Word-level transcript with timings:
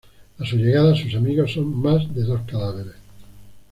A 0.39 0.45
su 0.47 0.55
llegada, 0.57 0.95
sus 0.95 1.13
amigos 1.13 1.53
son 1.53 1.79
más 1.79 2.11
de 2.15 2.23
dos 2.23 2.41
cadáveres. 2.47 2.95